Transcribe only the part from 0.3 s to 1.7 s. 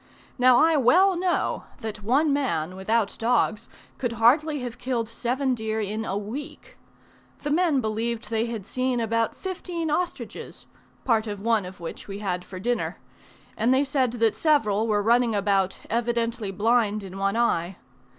Now I well know,